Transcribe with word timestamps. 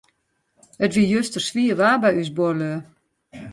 It 0.85 0.91
wie 0.95 1.09
juster 1.13 1.41
swier 1.47 1.77
waar 1.79 1.99
by 2.03 2.11
ús 2.21 2.31
buorlju. 2.37 2.73